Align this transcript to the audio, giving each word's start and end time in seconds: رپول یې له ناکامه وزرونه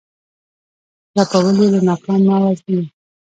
رپول 1.17 1.55
یې 1.61 1.67
له 1.73 1.79
ناکامه 1.87 2.35
وزرونه 2.43 2.87